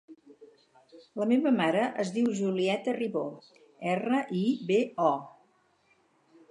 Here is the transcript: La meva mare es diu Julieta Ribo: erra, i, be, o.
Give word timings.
La 1.21 1.27
meva 1.31 1.51
mare 1.57 1.83
es 2.05 2.13
diu 2.15 2.31
Julieta 2.39 2.97
Ribo: 2.99 3.25
erra, 3.93 4.23
i, 4.43 4.43
be, 4.73 4.81
o. 5.13 5.13